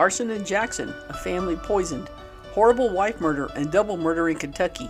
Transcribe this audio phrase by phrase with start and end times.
[0.00, 2.08] Arson in Jackson, a family poisoned.
[2.52, 4.88] Horrible wife murder and double murder in Kentucky.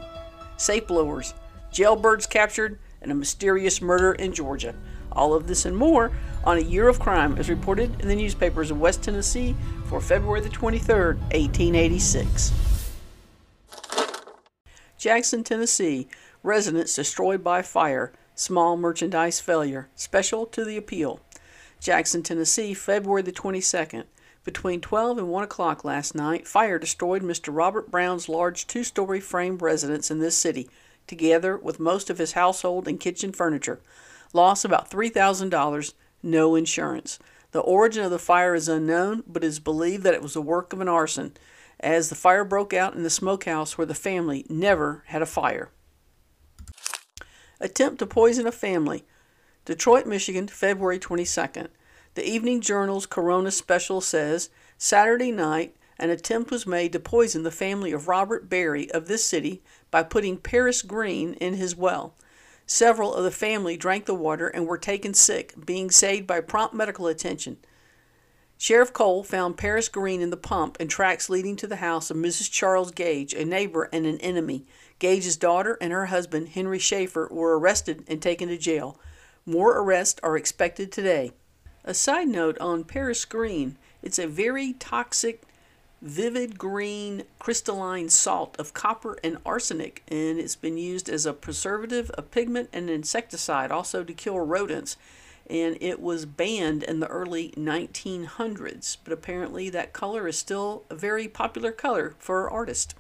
[0.57, 1.35] Safe blowers,
[1.73, 4.73] jailbirds captured, and a mysterious murder in Georgia.
[5.11, 6.13] All of this and more
[6.45, 10.43] on a year of crime is reported in the newspapers of West Tennessee for February
[10.43, 12.53] the 23rd, 1886.
[14.97, 16.07] Jackson, Tennessee.
[16.45, 18.13] Residence destroyed by fire.
[18.37, 19.89] Small merchandise failure.
[19.97, 21.19] Special to the appeal.
[21.81, 24.05] Jackson, Tennessee, February the 22nd.
[24.43, 27.55] Between 12 and 1 o'clock last night, fire destroyed Mr.
[27.55, 30.71] Robert Brown's large two story frame residence in this city,
[31.07, 33.81] together with most of his household and kitchen furniture.
[34.33, 35.93] Loss about $3,000,
[36.23, 37.19] no insurance.
[37.53, 40.73] The origin of the fire is unknown, but is believed that it was the work
[40.73, 41.35] of an arson,
[41.79, 45.71] as the fire broke out in the smokehouse where the family never had a fire.
[47.61, 49.05] Attempt to poison a family.
[49.67, 51.69] Detroit, Michigan, February 22nd.
[52.15, 57.53] The Evening Journal's Corunna Special says Saturday night, an attempt was made to poison the
[57.53, 62.15] family of Robert Berry of this city by putting Paris Green in his well.
[62.67, 66.75] Several of the family drank the water and were taken sick, being saved by prompt
[66.75, 67.59] medical attention.
[68.59, 72.17] Sheriff Cole found Paris Green in the pump and tracks leading to the house of
[72.17, 72.51] Mrs.
[72.51, 74.67] Charles Gage, a neighbor and an enemy.
[74.99, 78.99] Gage's daughter and her husband, Henry Schaefer, were arrested and taken to jail.
[79.47, 81.33] More arrests are expected today.
[81.85, 85.43] A side note on Paris green it's a very toxic,
[86.03, 92.11] vivid green crystalline salt of copper and arsenic, and it's been used as a preservative,
[92.19, 94.99] a pigment, and an insecticide, also to kill rodents.
[95.49, 100.95] And it was banned in the early 1900s, but apparently that color is still a
[100.95, 102.95] very popular color for artists.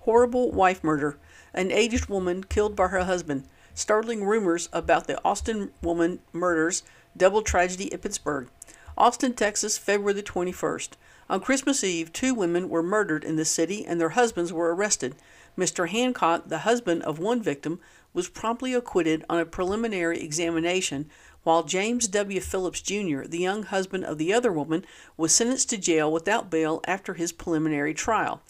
[0.00, 1.18] Horrible wife murder.
[1.54, 3.46] An aged woman killed by her husband.
[3.74, 6.82] Startling rumors about the Austin woman murders
[7.16, 8.48] Double tragedy at Pittsburgh.
[8.96, 10.90] Austin, Texas, February the 21st.
[11.28, 15.14] On Christmas Eve, two women were murdered in the city and their husbands were arrested.
[15.56, 15.88] Mr.
[15.88, 17.80] Hancock, the husband of one victim,
[18.14, 21.08] was promptly acquitted on a preliminary examination,
[21.42, 22.40] while James W.
[22.40, 24.84] Phillips, Jr., the young husband of the other woman,
[25.16, 28.42] was sentenced to jail without bail after his preliminary trial.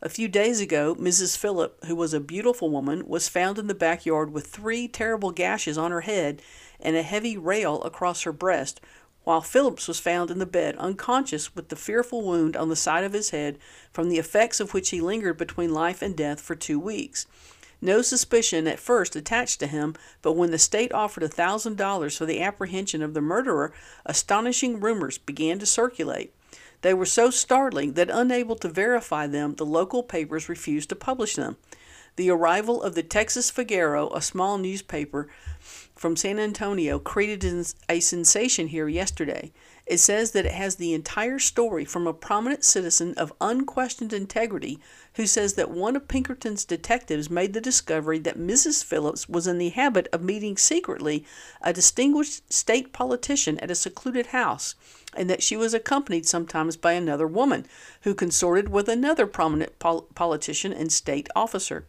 [0.00, 1.36] A few days ago, Mrs.
[1.36, 5.76] Phillip, who was a beautiful woman, was found in the backyard with three terrible gashes
[5.76, 6.40] on her head
[6.78, 8.80] and a heavy rail across her breast,
[9.24, 13.02] while Phillips was found in the bed unconscious with the fearful wound on the side
[13.02, 13.58] of his head
[13.92, 17.26] from the effects of which he lingered between life and death for two weeks.
[17.80, 22.16] No suspicion at first attached to him, but when the state offered a thousand dollars
[22.16, 23.72] for the apprehension of the murderer,
[24.06, 26.32] astonishing rumors began to circulate.
[26.82, 31.34] They were so startling that, unable to verify them, the local papers refused to publish
[31.34, 31.56] them.
[32.16, 35.28] The arrival of the Texas Figaro, a small newspaper
[35.60, 39.52] from San Antonio, created a sensation here yesterday.
[39.88, 44.78] It says that it has the entire story from a prominent citizen of unquestioned integrity
[45.14, 48.84] who says that one of Pinkerton's detectives made the discovery that Mrs.
[48.84, 51.24] Phillips was in the habit of meeting secretly
[51.62, 54.74] a distinguished state politician at a secluded house
[55.16, 57.64] and that she was accompanied sometimes by another woman
[58.02, 61.86] who consorted with another prominent pol- politician and state officer.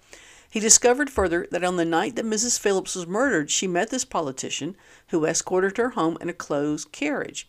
[0.49, 2.57] He discovered further that on the night that Mrs.
[2.57, 4.77] Phillips was murdered, she met this politician,
[5.09, 7.45] who escorted her home in a closed carriage.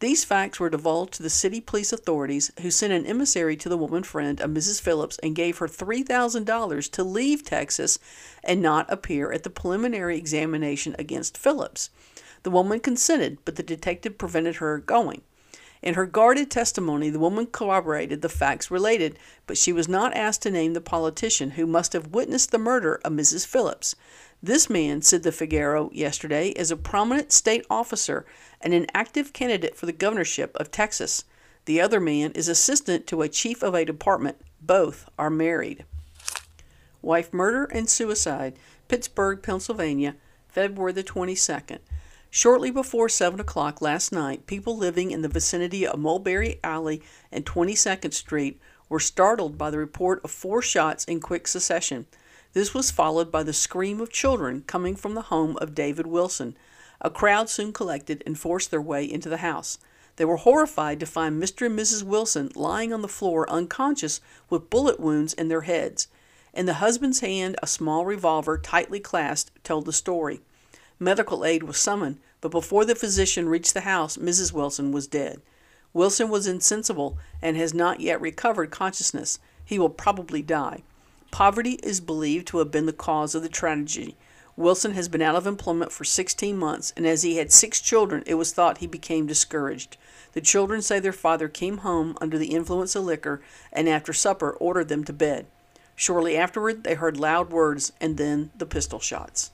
[0.00, 3.76] These facts were divulged to the city police authorities, who sent an emissary to the
[3.76, 4.80] woman friend of Mrs.
[4.80, 7.98] Phillips and gave her $3,000 to leave Texas
[8.44, 11.90] and not appear at the preliminary examination against Phillips.
[12.44, 15.22] The woman consented, but the detective prevented her going.
[15.82, 20.42] In her guarded testimony, the woman corroborated the facts related, but she was not asked
[20.42, 23.46] to name the politician who must have witnessed the murder of Mrs.
[23.46, 23.94] Phillips.
[24.42, 28.24] This man, said the Figaro yesterday, is a prominent state officer
[28.60, 31.24] and an active candidate for the governorship of Texas.
[31.64, 34.40] The other man is assistant to a chief of a department.
[34.60, 35.84] Both are married.
[37.02, 38.58] Wife murder and suicide,
[38.88, 40.16] Pittsburgh, Pennsylvania,
[40.48, 41.78] February the 22nd.
[42.30, 47.02] Shortly before 7 o'clock last night, people living in the vicinity of Mulberry Alley
[47.32, 48.60] and 22nd Street
[48.90, 52.06] were startled by the report of four shots in quick succession.
[52.52, 56.54] This was followed by the scream of children coming from the home of David Wilson.
[57.00, 59.78] A crowd soon collected and forced their way into the house.
[60.16, 61.64] They were horrified to find Mr.
[61.64, 62.02] and Mrs.
[62.02, 64.20] Wilson lying on the floor unconscious
[64.50, 66.08] with bullet wounds in their heads.
[66.52, 70.42] In the husband's hand, a small revolver, tightly clasped, told the story.
[71.00, 74.52] Medical aid was summoned, but before the physician reached the house, Mrs.
[74.52, 75.40] Wilson was dead.
[75.92, 79.38] Wilson was insensible and has not yet recovered consciousness.
[79.64, 80.82] He will probably die.
[81.30, 84.16] Poverty is believed to have been the cause of the tragedy.
[84.56, 88.24] Wilson has been out of employment for 16 months, and as he had six children,
[88.26, 89.96] it was thought he became discouraged.
[90.32, 93.40] The children say their father came home under the influence of liquor
[93.72, 95.46] and after supper ordered them to bed.
[95.94, 99.52] Shortly afterward, they heard loud words and then the pistol shots.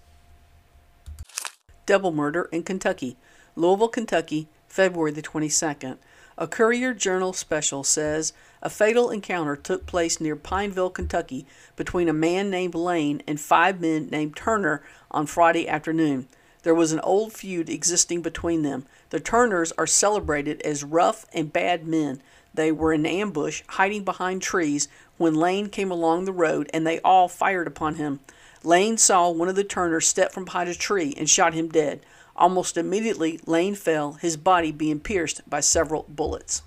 [1.87, 3.17] Double murder in Kentucky.
[3.57, 5.99] Louisville, Kentucky, February the 22nd.
[6.37, 11.47] A Courier Journal special says a fatal encounter took place near Pineville, Kentucky,
[11.77, 16.27] between a man named Lane and five men named Turner on Friday afternoon.
[16.65, 18.87] There was an old feud existing between them.
[19.11, 22.23] The Turners are celebrated as rough and bad men.
[22.55, 24.89] They were in ambush, hiding behind trees,
[25.19, 28.21] when Lane came along the road and they all fired upon him.
[28.65, 32.01] Lane saw one of the Turners step from behind a tree and shot him dead.
[32.35, 36.63] Almost immediately, Lane fell, his body being pierced by several bullets.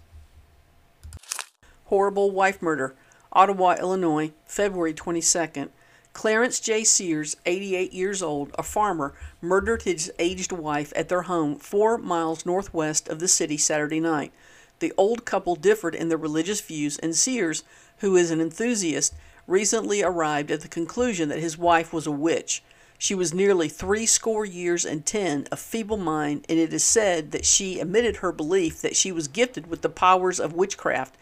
[1.86, 2.96] Horrible wife murder.
[3.34, 5.70] Ottawa, Illinois, February 22nd.
[6.14, 6.84] Clarence J.
[6.84, 12.46] Sears, 88 years old, a farmer, murdered his aged wife at their home four miles
[12.46, 14.32] northwest of the city Saturday night.
[14.80, 17.64] The old couple differed in their religious views, and Sears,
[18.00, 19.14] who is an enthusiast,
[19.48, 22.62] recently arrived at the conclusion that his wife was a witch.
[23.00, 27.32] She was nearly three score years and ten, of feeble mind, and it is said
[27.32, 31.16] that she admitted her belief that she was gifted with the powers of witchcraft.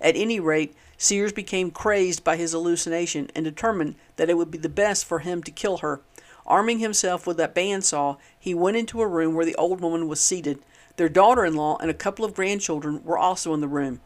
[0.00, 4.58] At any rate, Sears became crazed by his hallucination and determined that it would be
[4.58, 6.00] the best for him to kill her.
[6.46, 10.20] Arming himself with a bandsaw, he went into a room where the old woman was
[10.20, 10.58] seated.
[10.96, 14.00] Their daughter in law and a couple of grandchildren were also in the room.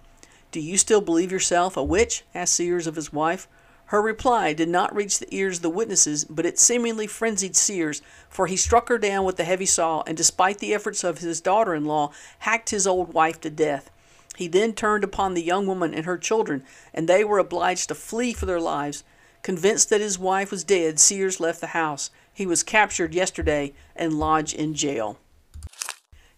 [0.52, 2.24] Do you still believe yourself a witch?
[2.34, 3.48] asked Sears of his wife.
[3.86, 8.02] Her reply did not reach the ears of the witnesses, but it seemingly frenzied Sears,
[8.28, 11.40] for he struck her down with the heavy saw, and despite the efforts of his
[11.40, 12.10] daughter in law,
[12.40, 13.90] hacked his old wife to death.
[14.36, 17.94] He then turned upon the young woman and her children, and they were obliged to
[17.94, 19.04] flee for their lives.
[19.42, 22.10] Convinced that his wife was dead, Sears left the house.
[22.34, 25.18] He was captured yesterday and lodged in jail.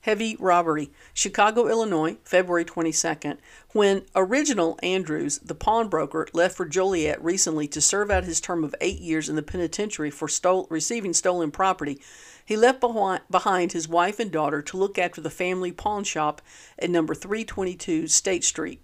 [0.02, 0.90] Heavy robbery.
[1.12, 3.38] Chicago, Illinois, February 22nd.
[3.72, 8.74] When Original Andrews, the pawnbroker, left for Joliet recently to serve out his term of
[8.80, 12.00] eight years in the penitentiary for stole, receiving stolen property,
[12.44, 16.40] he left behind his wife and daughter to look after the family pawn shop
[16.78, 18.80] at number 322 State Street.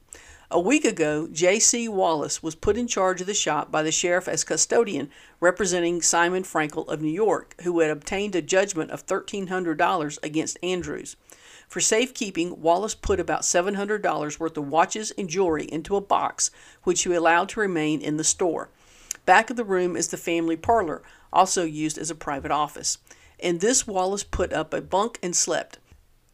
[0.50, 1.88] A week ago, J.C.
[1.88, 5.08] Wallace was put in charge of the shop by the sheriff as custodian,
[5.41, 11.17] representing Simon Frankel of New York, who had obtained a judgment of $1,300 against Andrews.
[11.67, 16.50] For safekeeping, Wallace put about $700 worth of watches and jewelry into a box,
[16.82, 18.69] which he allowed to remain in the store.
[19.25, 21.02] Back of the room is the family parlor,
[21.32, 22.99] also used as a private office.
[23.38, 25.79] In this, Wallace put up a bunk and slept.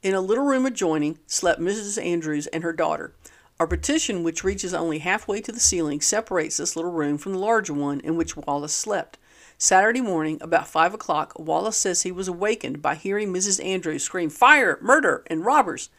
[0.03, 2.03] In a little room adjoining slept Mrs.
[2.03, 3.15] Andrews and her daughter.
[3.61, 7.39] Our partition, which reaches only halfway to the ceiling, separates this little room from the
[7.39, 9.19] larger one in which Wallace slept.
[9.59, 13.62] Saturday morning, about five o'clock, Wallace says he was awakened by hearing Mrs.
[13.62, 14.79] Andrews scream, Fire!
[14.81, 15.25] Murder!
[15.27, 15.91] and robbers!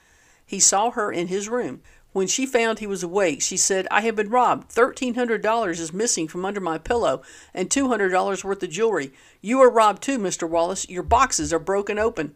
[0.43, 1.83] He saw her in his room.
[2.13, 4.71] When she found he was awake, she said, I have been robbed.
[4.71, 7.21] Thirteen hundred dollars is missing from under my pillow,
[7.53, 9.13] and two hundred dollars worth of jewelry.
[9.39, 10.49] You are robbed too, Mr.
[10.49, 10.89] Wallace.
[10.89, 12.33] Your boxes are broken open.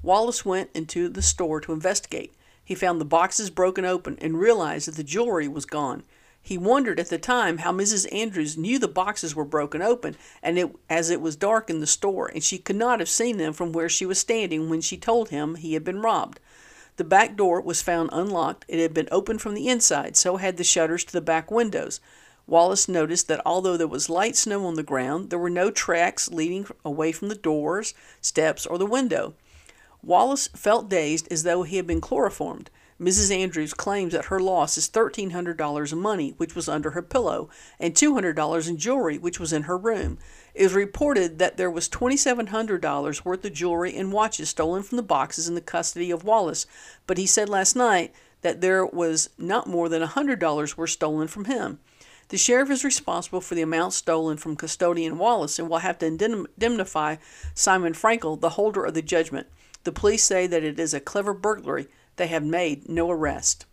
[0.00, 2.32] Wallace went into the store to investigate.
[2.68, 6.02] He found the boxes broken open and realized that the jewelry was gone.
[6.42, 8.06] He wondered at the time how Mrs.
[8.12, 11.86] Andrews knew the boxes were broken open, and it, as it was dark in the
[11.86, 14.98] store, and she could not have seen them from where she was standing when she
[14.98, 16.40] told him he had been robbed.
[16.98, 18.66] The back door was found unlocked.
[18.68, 22.00] It had been opened from the inside, so had the shutters to the back windows.
[22.46, 26.30] Wallace noticed that although there was light snow on the ground, there were no tracks
[26.30, 29.32] leading away from the doors, steps, or the window.
[30.02, 32.70] Wallace felt dazed as though he had been chloroformed.
[33.00, 33.30] Mrs.
[33.30, 37.94] Andrews claims that her loss is $1,300 in money, which was under her pillow, and
[37.94, 40.18] $200 in jewelry, which was in her room.
[40.52, 45.02] It was reported that there was $2,700 worth of jewelry and watches stolen from the
[45.02, 46.66] boxes in the custody of Wallace,
[47.06, 48.12] but he said last night
[48.42, 51.78] that there was not more than $100 were stolen from him.
[52.30, 56.06] The sheriff is responsible for the amount stolen from custodian Wallace and will have to
[56.06, 57.16] indemnify
[57.54, 59.46] Simon Frankel, the holder of the judgment.
[59.88, 61.86] The police say that it is a clever burglary.
[62.16, 63.64] They have made no arrest.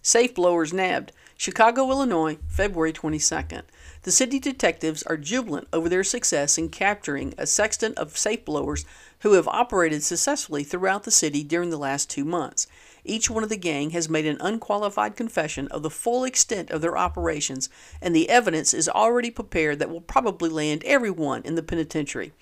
[0.00, 1.12] Safe blowers nabbed.
[1.36, 3.64] Chicago, Illinois, February 22nd.
[4.04, 8.86] The city detectives are jubilant over their success in capturing a sexton of safe blowers
[9.18, 12.66] who have operated successfully throughout the city during the last two months.
[13.04, 16.80] Each one of the gang has made an unqualified confession of the full extent of
[16.80, 17.68] their operations,
[18.00, 22.32] and the evidence is already prepared that will probably land everyone in the penitentiary.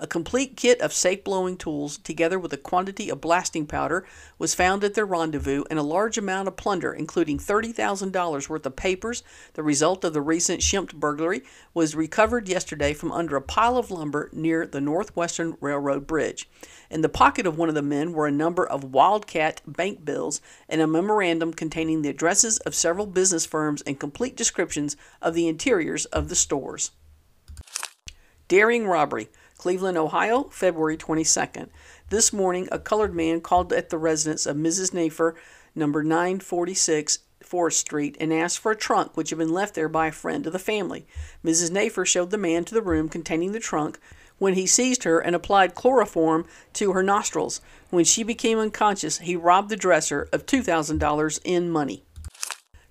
[0.00, 4.06] A complete kit of safe blowing tools, together with a quantity of blasting powder,
[4.38, 8.76] was found at their rendezvous, and a large amount of plunder, including $30,000 worth of
[8.76, 9.24] papers,
[9.54, 11.42] the result of the recent Schempp burglary,
[11.74, 16.48] was recovered yesterday from under a pile of lumber near the Northwestern Railroad Bridge.
[16.90, 20.40] In the pocket of one of the men were a number of Wildcat bank bills
[20.68, 25.48] and a memorandum containing the addresses of several business firms and complete descriptions of the
[25.48, 26.92] interiors of the stores.
[28.46, 29.28] Daring robbery.
[29.58, 31.68] Cleveland, Ohio, February 22nd.
[32.10, 34.94] This morning, a colored man called at the residence of Mrs.
[34.94, 35.34] Nafer,
[35.74, 40.06] number 946 Forest Street, and asked for a trunk which had been left there by
[40.06, 41.06] a friend of the family.
[41.44, 41.72] Mrs.
[41.72, 43.98] Nafer showed the man to the room containing the trunk,
[44.38, 47.60] when he seized her and applied chloroform to her nostrils.
[47.90, 52.04] When she became unconscious, he robbed the dresser of $2,000 in money.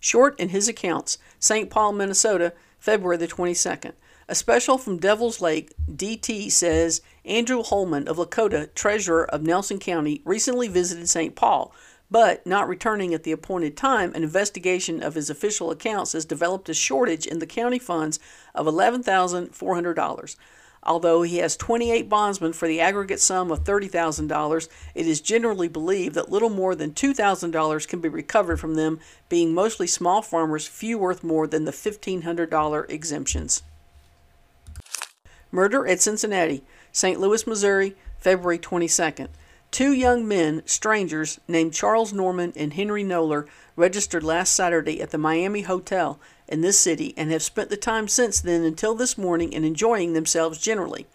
[0.02, 1.70] Short in his accounts, St.
[1.70, 3.94] Paul, Minnesota, February the 22nd.
[4.30, 10.22] A special from Devil's Lake, DT says Andrew Holman of Lakota, treasurer of Nelson County,
[10.26, 11.34] recently visited St.
[11.34, 11.74] Paul,
[12.12, 16.68] but not returning at the appointed time, an investigation of his official accounts has developed
[16.68, 18.20] a shortage in the county funds
[18.54, 20.36] of $11,400.
[20.84, 26.16] Although he has 28 bondsmen for the aggregate sum of $30,000, it is generally believed
[26.16, 30.98] that little more than $2,000 can be recovered from them, being mostly small farmers, few
[30.98, 33.64] worth more than the $1,500 exemptions.
[35.52, 37.20] Murder at Cincinnati, St.
[37.20, 39.30] Louis, Missouri, February 22nd.
[39.70, 45.18] Two young men, strangers, named Charles Norman and Henry Noller, registered last Saturday at the
[45.18, 49.52] Miami Hotel in this city and have spent the time since then until this morning
[49.52, 51.06] in enjoying themselves generally.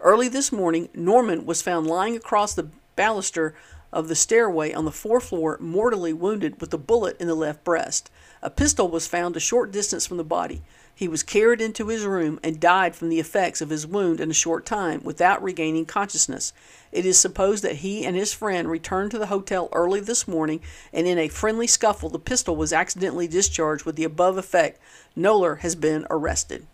[0.00, 3.52] Early this morning, Norman was found lying across the baluster
[3.92, 7.64] of the stairway on the fourth floor, mortally wounded with a bullet in the left
[7.64, 8.10] breast.
[8.42, 10.62] A pistol was found a short distance from the body.
[10.98, 14.32] He was carried into his room and died from the effects of his wound in
[14.32, 16.52] a short time, without regaining consciousness.
[16.90, 20.60] It is supposed that he and his friend returned to the hotel early this morning,
[20.92, 24.80] and in a friendly scuffle, the pistol was accidentally discharged with the above effect.
[25.16, 26.66] Noller has been arrested.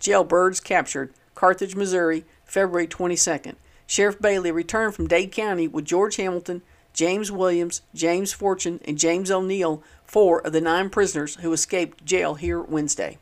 [0.00, 1.12] Jailbirds captured.
[1.34, 3.56] Carthage, Missouri, February 22nd.
[3.86, 6.62] Sheriff Bailey returned from Dade County with George Hamilton,
[6.94, 12.36] James Williams, James Fortune, and James O'Neill, four of the nine prisoners who escaped jail
[12.36, 13.18] here Wednesday.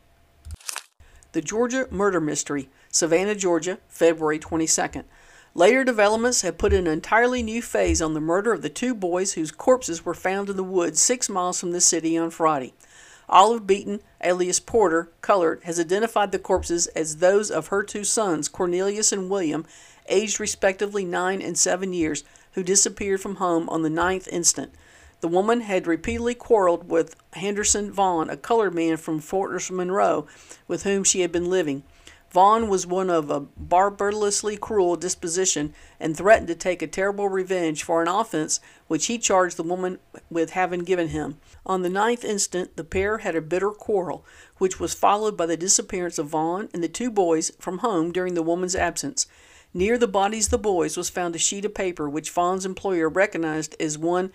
[1.33, 5.05] The Georgia Murder Mystery, Savannah, Georgia, February 22nd.
[5.55, 9.33] Later developments have put an entirely new phase on the murder of the two boys
[9.33, 12.75] whose corpses were found in the woods six miles from the city on Friday.
[13.29, 18.49] Olive Beaton, alias Porter, colored, has identified the corpses as those of her two sons,
[18.49, 19.65] Cornelius and William,
[20.09, 24.73] aged respectively nine and seven years, who disappeared from home on the 9th instant.
[25.21, 30.27] The woman had repeatedly quarreled with Henderson Vaughn, a colored man from Fortress Monroe,
[30.67, 31.85] with whom she had been living.
[32.33, 37.83] Vaughn was one of a barbarously cruel disposition and threatened to take a terrible revenge
[37.83, 39.99] for an offense which he charged the woman
[40.31, 41.39] with having given him.
[41.67, 44.25] On the ninth instant, the pair had a bitter quarrel,
[44.57, 48.33] which was followed by the disappearance of Vaughn and the two boys from home during
[48.33, 49.27] the woman's absence.
[49.75, 53.09] Near the bodies of the boys was found a sheet of paper which Vaughn's employer
[53.09, 54.31] recognized as one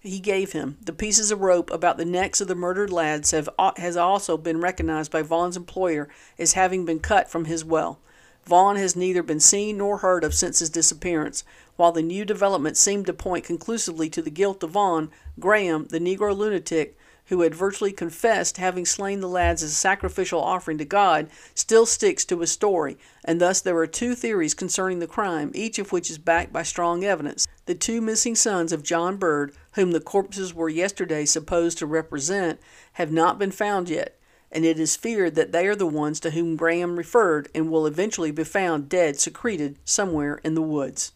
[0.00, 0.76] he gave him.
[0.82, 4.60] The pieces of rope about the necks of the murdered lads have has also been
[4.60, 6.08] recognized by Vaughn's employer
[6.38, 8.00] as having been cut from his well.
[8.44, 11.44] Vaughn has neither been seen nor heard of since his disappearance.
[11.76, 15.98] While the new developments seemed to point conclusively to the guilt of Vaughn, Graham, the
[15.98, 16.96] Negro lunatic,
[17.26, 21.86] who had virtually confessed having slain the lads as a sacrificial offering to God, still
[21.86, 25.92] sticks to his story, and thus there are two theories concerning the crime, each of
[25.92, 27.46] which is backed by strong evidence.
[27.66, 32.60] The two missing sons of John Bird, whom the corpses were yesterday supposed to represent,
[32.94, 34.18] have not been found yet,
[34.52, 37.86] and it is feared that they are the ones to whom Graham referred and will
[37.86, 41.12] eventually be found dead secreted somewhere in the woods.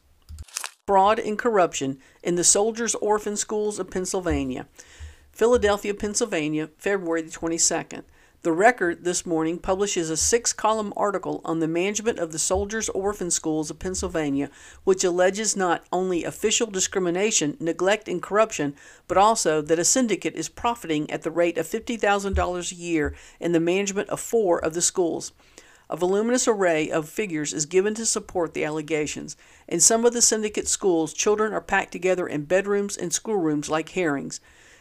[0.87, 4.67] Fraud and corruption in the soldiers' orphan schools of Pennsylvania.
[5.41, 8.03] Philadelphia, Pennsylvania, February 22nd.
[8.43, 12.91] The Record this morning publishes a six column article on the management of the soldiers'
[12.91, 14.51] orphan schools of Pennsylvania,
[14.85, 18.77] which alleges not only official discrimination, neglect, and corruption,
[19.09, 23.53] but also that a syndicate is profiting at the rate of $50,000 a year in
[23.53, 25.33] the management of four of the schools.
[25.89, 29.39] A voluminous array of figures is given to support the allegations.
[29.67, 33.89] In some of the syndicate schools, children are packed together in bedrooms and schoolrooms like
[33.89, 34.39] herrings.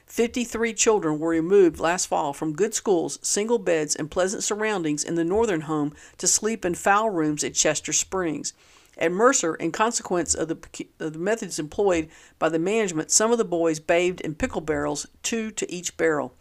[0.09, 5.13] 53 children were removed last fall from good schools, single beds, and pleasant surroundings in
[5.13, 8.53] the northern home to sleep in foul rooms at Chester Springs.
[8.97, 10.57] At Mercer, in consequence of the,
[10.99, 15.05] of the methods employed by the management, some of the boys bathed in pickle barrels,
[15.21, 16.33] two to each barrel.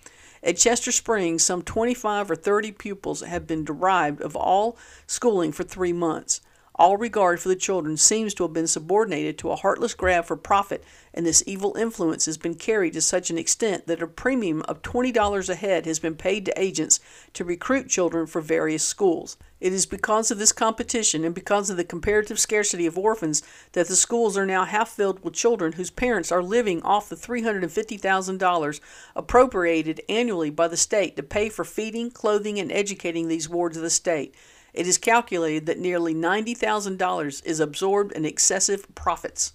[0.43, 5.63] At Chester Springs, some 25 or 30 pupils have been deprived of all schooling for
[5.63, 6.41] three months.
[6.79, 10.37] All regard for the children seems to have been subordinated to a heartless grab for
[10.37, 14.63] profit, and this evil influence has been carried to such an extent that a premium
[14.69, 17.01] of $20 a head has been paid to agents
[17.33, 19.37] to recruit children for various schools.
[19.61, 23.43] It is because of this competition and because of the comparative scarcity of orphans
[23.73, 27.17] that the schools are now half filled with children whose parents are living off the
[27.17, 28.81] $350,000
[29.17, 33.83] appropriated annually by the state to pay for feeding, clothing, and educating these wards of
[33.83, 34.33] the state.
[34.79, 39.55] It is calculated that nearly $90,000 is absorbed in excessive profits.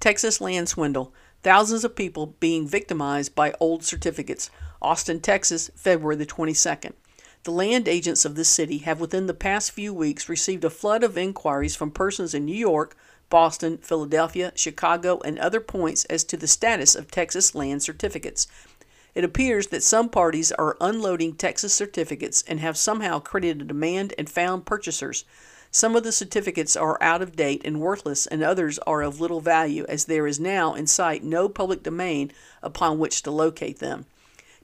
[0.00, 1.14] Texas land swindle.
[1.44, 4.50] Thousands of people being victimized by old certificates.
[4.82, 6.94] Austin, Texas, February the 22nd.
[7.44, 11.04] The land agents of this city have within the past few weeks received a flood
[11.04, 12.96] of inquiries from persons in New York,
[13.28, 18.48] Boston, Philadelphia, Chicago, and other points as to the status of Texas land certificates.
[19.14, 24.14] It appears that some parties are unloading Texas certificates and have somehow created a demand
[24.16, 25.24] and found purchasers.
[25.70, 29.40] Some of the certificates are out of date and worthless, and others are of little
[29.40, 34.06] value, as there is now in sight no public domain upon which to locate them.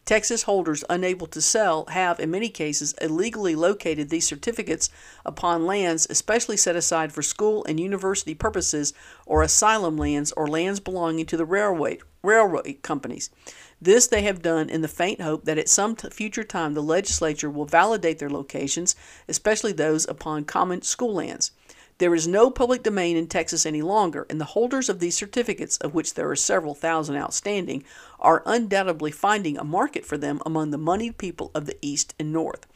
[0.05, 4.88] Texas holders unable to sell have, in many cases, illegally located these certificates
[5.26, 8.95] upon lands especially set aside for school and university purposes,
[9.26, 13.28] or asylum lands, or lands belonging to the railway, railroad companies.
[13.81, 17.49] This they have done in the faint hope that at some future time the legislature
[17.49, 18.97] will validate their locations,
[19.29, 21.53] especially those upon common school lands.
[21.99, 25.77] There is no public domain in Texas any longer, and the holders of these certificates,
[25.79, 27.85] of which there are several thousand outstanding,
[28.21, 32.33] are undoubtedly finding a market for them among the moneyed people of the East and
[32.33, 32.67] North.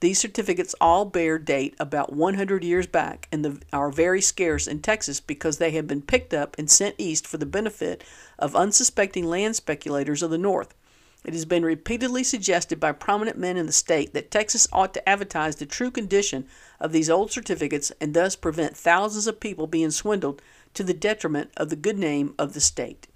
[0.00, 4.80] These certificates all bear date about 100 years back and the, are very scarce in
[4.80, 8.02] Texas because they have been picked up and sent east for the benefit
[8.38, 10.74] of unsuspecting land speculators of the North.
[11.22, 15.06] It has been repeatedly suggested by prominent men in the state that Texas ought to
[15.06, 16.46] advertise the true condition
[16.80, 20.40] of these old certificates and thus prevent thousands of people being swindled
[20.72, 23.08] to the detriment of the good name of the state.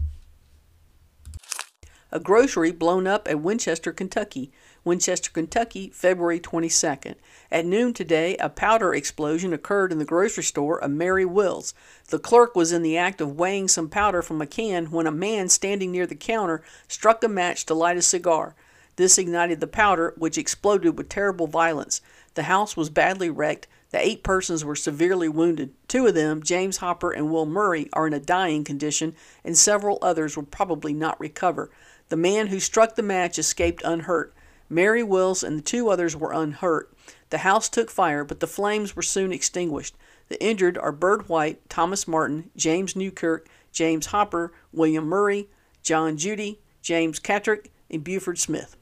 [2.12, 4.52] A grocery blown up at Winchester, Kentucky.
[4.84, 7.14] Winchester, Kentucky, February 22nd.
[7.50, 11.72] At noon today, a powder explosion occurred in the grocery store of Mary Wills.
[12.08, 15.10] The clerk was in the act of weighing some powder from a can when a
[15.10, 18.54] man standing near the counter struck a match to light a cigar.
[18.96, 22.00] This ignited the powder, which exploded with terrible violence.
[22.34, 23.66] The house was badly wrecked.
[23.90, 25.72] The eight persons were severely wounded.
[25.88, 29.98] Two of them, James Hopper and Will Murray, are in a dying condition, and several
[30.02, 31.70] others will probably not recover.
[32.08, 34.34] The man who struck the match escaped unhurt.
[34.74, 36.92] Mary Wills and the two others were unhurt.
[37.30, 39.94] The house took fire, but the flames were soon extinguished.
[40.28, 45.48] The injured are Bird White, Thomas Martin, James Newkirk, James Hopper, William Murray,
[45.84, 48.76] John Judy, James Catrick, and Buford Smith.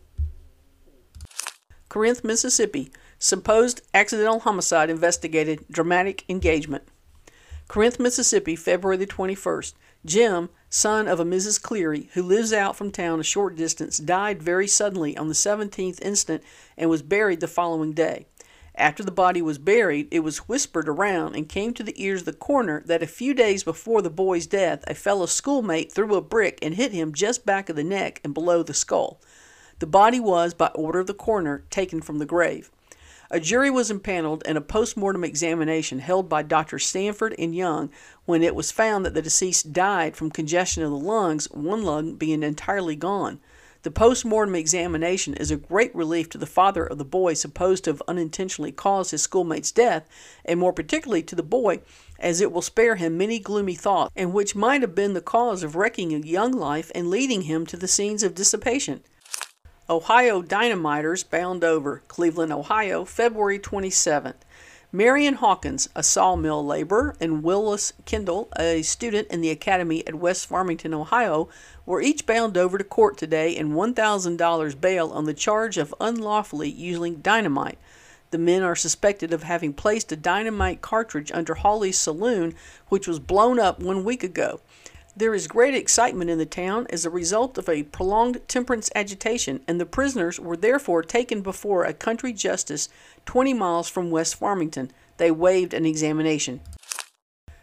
[1.90, 2.90] Corinth, Mississippi.
[3.18, 5.66] Supposed accidental homicide investigated.
[5.70, 6.84] Dramatic engagement.
[7.68, 9.74] Corinth, Mississippi, February the 21st.
[10.06, 11.60] Jim, son of a Mrs.
[11.60, 16.00] Cleary, who lives out from town a short distance, died very suddenly on the 17th
[16.00, 16.42] instant
[16.78, 18.24] and was buried the following day.
[18.74, 22.24] After the body was buried, it was whispered around and came to the ears of
[22.24, 26.22] the coroner that a few days before the boy's death, a fellow schoolmate threw a
[26.22, 29.20] brick and hit him just back of the neck and below the skull.
[29.78, 32.70] The body was, by order of the coroner, taken from the grave.
[33.34, 36.84] A jury was impaneled and a post-mortem examination held by Drs.
[36.84, 37.88] Stanford and Young
[38.26, 42.16] when it was found that the deceased died from congestion of the lungs, one lung
[42.16, 43.40] being entirely gone.
[43.84, 47.92] The post-mortem examination is a great relief to the father of the boy supposed to
[47.92, 50.06] have unintentionally caused his schoolmate's death,
[50.44, 51.80] and more particularly to the boy,
[52.18, 55.62] as it will spare him many gloomy thoughts, and which might have been the cause
[55.62, 59.02] of wrecking a young life and leading him to the scenes of dissipation.
[59.90, 64.36] Ohio Dynamiters bound over, Cleveland, Ohio, February 27th.
[64.92, 70.46] Marion Hawkins, a sawmill laborer, and Willis Kendall, a student in the academy at West
[70.46, 71.48] Farmington, Ohio,
[71.84, 76.70] were each bound over to court today in $1,000 bail on the charge of unlawfully
[76.70, 77.78] using dynamite.
[78.30, 82.54] The men are suspected of having placed a dynamite cartridge under Hawley's saloon,
[82.88, 84.60] which was blown up one week ago.
[85.14, 89.60] There is great excitement in the town as a result of a prolonged temperance agitation,
[89.68, 92.88] and the prisoners were therefore taken before a country justice
[93.26, 94.90] 20 miles from West Farmington.
[95.18, 96.62] They waived an examination.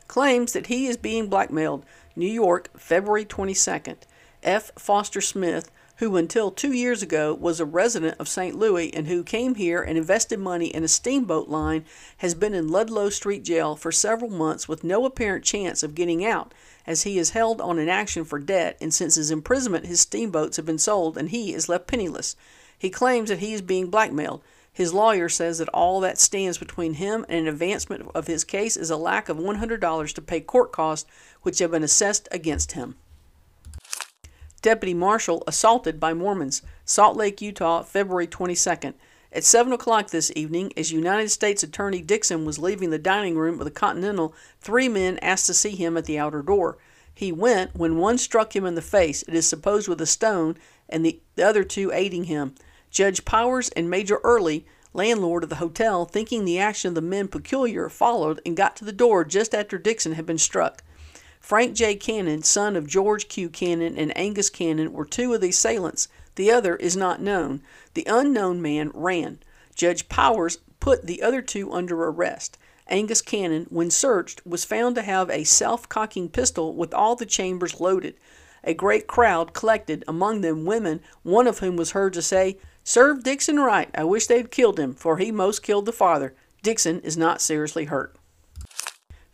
[0.07, 1.85] Claims that he is being blackmailed.
[2.15, 3.97] New York, February 22nd.
[4.43, 4.71] F.
[4.77, 8.55] Foster Smith, who until two years ago was a resident of St.
[8.55, 11.83] Louis and who came here and invested money in a steamboat line,
[12.19, 16.25] has been in Ludlow Street Jail for several months with no apparent chance of getting
[16.25, 16.53] out
[16.87, 20.55] as he is held on an action for debt, and since his imprisonment, his steamboats
[20.55, 22.37] have been sold, and he is left penniless.
[22.77, 24.41] He claims that he is being blackmailed.
[24.71, 28.77] His lawyer says that all that stands between him and an advancement of his case
[28.77, 31.09] is a lack of $100 to pay court costs
[31.41, 32.95] which have been assessed against him.
[34.59, 38.93] Deputy Marshal assaulted by Mormons, Salt Lake, Utah, February 22nd.
[39.31, 43.59] At 7 o'clock this evening, as United States Attorney Dickson was leaving the dining room
[43.59, 46.77] of the Continental, three men asked to see him at the outer door.
[47.13, 50.57] He went when one struck him in the face, it is supposed with a stone,
[50.87, 52.55] and the, the other two aiding him.
[52.89, 57.27] Judge Powers and Major Early, landlord of the hotel, thinking the action of the men
[57.27, 60.83] peculiar, followed and got to the door just after Dickson had been struck.
[61.39, 61.95] Frank J.
[61.95, 63.49] Cannon, son of George Q.
[63.49, 66.07] Cannon and Angus Cannon, were two of the assailants.
[66.35, 67.61] The other is not known.
[67.93, 69.39] The unknown man ran.
[69.73, 72.57] Judge Powers put the other two under arrest.
[72.87, 77.25] Angus Cannon, when searched, was found to have a self cocking pistol with all the
[77.25, 78.15] chambers loaded.
[78.63, 83.23] A great crowd collected, among them women, one of whom was heard to say, Serve
[83.23, 83.89] Dickson right.
[83.95, 86.35] I wish they'd killed him, for he most killed the father.
[86.61, 88.15] Dickson is not seriously hurt.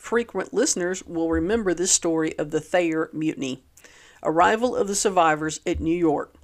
[0.05, 3.63] Frequent listeners will remember this story of the Thayer Mutiny.
[4.21, 6.35] Arrival of the survivors at New York.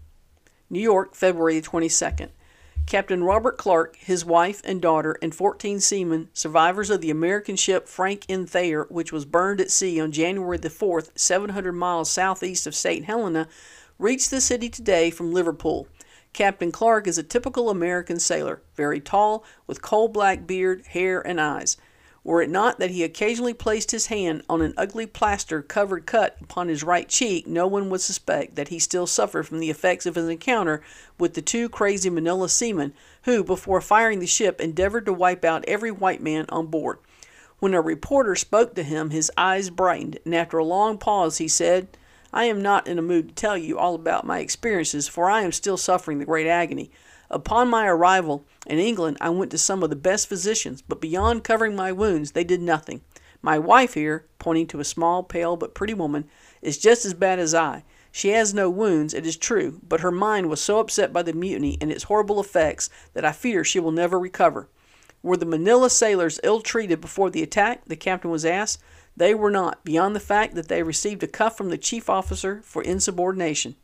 [0.67, 2.30] New York, February 22nd.
[2.88, 7.88] Captain Robert Clark, his wife and daughter, and 14 seamen, survivors of the American ship
[7.88, 8.47] Frank N.
[8.47, 13.06] Thayer, which was burned at sea on January the 4th, 700 miles southeast of St.
[13.06, 13.47] Helena,
[14.00, 15.88] reached the city today from Liverpool.
[16.34, 21.39] Captain Clark is a typical American sailor, very tall, with coal black beard, hair, and
[21.39, 21.78] eyes.
[22.24, 26.38] Were it not that he occasionally placed his hand on an ugly plaster covered cut
[26.40, 30.06] upon his right cheek, no one would suspect that he still suffered from the effects
[30.06, 30.84] of his encounter
[31.18, 35.66] with the two crazy Manila seamen, who, before firing the ship, endeavored to wipe out
[35.68, 37.00] every white man on board.
[37.58, 41.48] When a reporter spoke to him, his eyes brightened, and after a long pause he
[41.48, 41.88] said,
[42.32, 45.42] I am not in a mood to tell you all about my experiences, for I
[45.42, 46.92] am still suffering the great agony.
[47.34, 51.46] Upon my arrival in England, I went to some of the best physicians, but beyond
[51.46, 53.02] covering my wounds, they did nothing.
[53.41, 56.26] My wife here, pointing to a small, pale, but pretty woman,
[56.62, 57.86] is just as bad as I.
[58.12, 61.32] She has no wounds, it is true, but her mind was so upset by the
[61.32, 64.67] mutiny and its horrible effects that I fear she will never recover.
[65.24, 67.84] Were the Manila sailors ill treated before the attack?
[67.88, 68.82] the captain was asked.
[69.15, 72.62] They were not, beyond the fact that they received a cuff from the chief officer
[72.65, 73.78] for insubordination.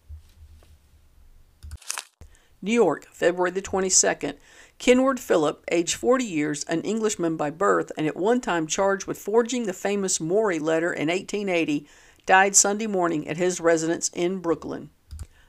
[2.68, 4.36] New York, February the 22nd.
[4.78, 9.18] Kenward Philip, age 40 years, an Englishman by birth, and at one time charged with
[9.18, 11.88] forging the famous Morey letter in 1880,
[12.26, 14.90] died Sunday morning at his residence in Brooklyn.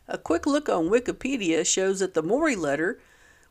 [0.07, 3.01] A quick look on Wikipedia shows that the Morey letter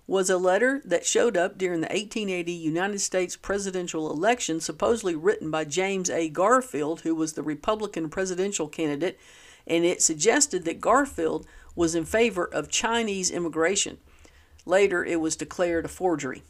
[0.07, 5.51] was a letter that showed up during the 1880 United States presidential election, supposedly written
[5.51, 6.29] by James A.
[6.29, 9.19] Garfield, who was the Republican presidential candidate,
[9.67, 13.97] and it suggested that Garfield was in favor of Chinese immigration.
[14.65, 16.43] Later, it was declared a forgery.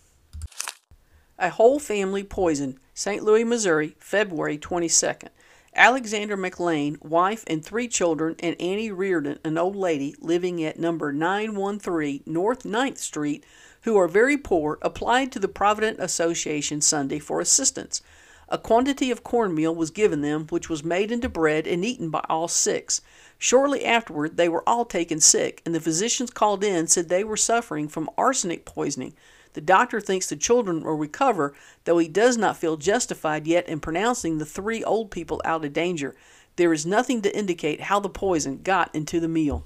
[1.39, 3.23] A whole family poisoned, St.
[3.23, 5.29] Louis, Missouri, February 22nd.
[5.77, 11.13] Alexander McLean, wife and three children, and Annie Reardon, an old lady living at number
[11.13, 13.45] 913 North 9th Street,
[13.83, 18.01] who are very poor, applied to the Provident Association Sunday for assistance.
[18.49, 22.25] A quantity of cornmeal was given them, which was made into bread and eaten by
[22.27, 23.01] all six.
[23.37, 27.37] Shortly afterward, they were all taken sick, and the physicians called in said they were
[27.37, 29.13] suffering from arsenic poisoning.
[29.53, 31.53] The doctor thinks the children will recover,
[31.85, 35.73] though he does not feel justified yet in pronouncing the three old people out of
[35.73, 36.15] danger.
[36.55, 39.65] There is nothing to indicate how the poison got into the meal.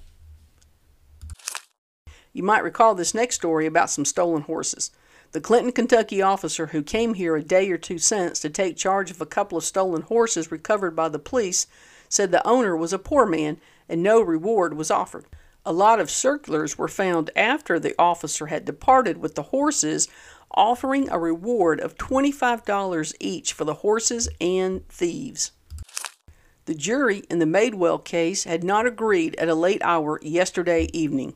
[2.33, 4.91] You might recall this next story about some stolen horses.
[5.33, 9.11] The Clinton, Kentucky officer who came here a day or two since to take charge
[9.11, 11.67] of a couple of stolen horses recovered by the police
[12.09, 15.25] said the owner was a poor man and no reward was offered.
[15.65, 20.07] A lot of circulars were found after the officer had departed with the horses,
[20.49, 25.51] offering a reward of $25 each for the horses and thieves.
[26.65, 31.35] The jury in the Madewell case had not agreed at a late hour yesterday evening.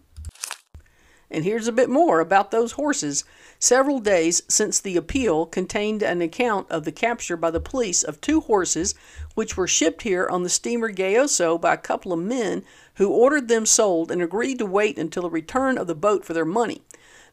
[1.30, 3.26] And here's a bit more about those horses.
[3.60, 8.22] Several days since the appeal contained an account of the capture by the police of
[8.22, 8.96] two horses
[9.34, 12.64] which were shipped here on the steamer Gayoso by a couple of men
[12.96, 16.34] who ordered them sold and agreed to wait until the return of the boat for
[16.34, 16.82] their money.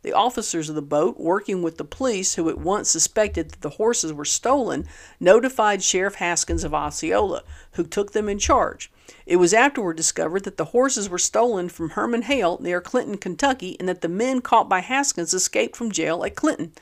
[0.02, 3.70] The officers of the boat, working with the police, who at once suspected that the
[3.70, 4.88] horses were stolen,
[5.20, 8.90] notified Sheriff Haskins of Osceola, who took them in charge.
[9.26, 13.76] It was afterward discovered that the horses were stolen from Herman Hale near Clinton, Kentucky,
[13.78, 16.72] and that the men caught by Haskins escaped from jail at Clinton.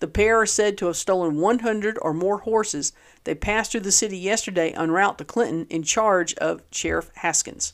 [0.00, 2.92] The pair are said to have stolen 100 or more horses.
[3.24, 7.72] They passed through the city yesterday en route to Clinton in charge of Sheriff Haskins.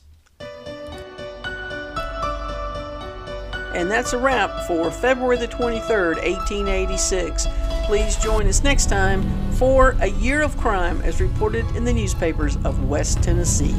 [3.73, 7.47] And that's a wrap for February the 23rd, 1886.
[7.85, 12.55] Please join us next time for A Year of Crime as reported in the newspapers
[12.63, 13.75] of West Tennessee.